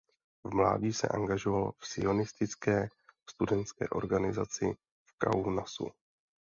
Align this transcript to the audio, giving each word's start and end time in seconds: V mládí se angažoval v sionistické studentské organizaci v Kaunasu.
V 0.43 0.53
mládí 0.53 0.93
se 0.93 1.07
angažoval 1.07 1.71
v 1.79 1.87
sionistické 1.87 2.89
studentské 3.29 3.89
organizaci 3.89 4.73
v 5.07 5.17
Kaunasu. 5.17 5.91